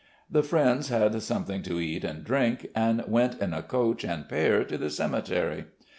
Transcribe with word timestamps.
The 0.31 0.41
friends 0.41 0.89
had 0.89 1.21
something 1.21 1.61
to 1.61 1.79
eat 1.79 2.03
and 2.03 2.23
drink, 2.23 2.69
and 2.73 3.03
went 3.05 3.39
in 3.39 3.53
a 3.53 3.61
coach 3.61 4.03
and 4.03 4.27
pair 4.27 4.63
to 4.63 4.75
the 4.75 4.89
cemetery. 4.89 5.65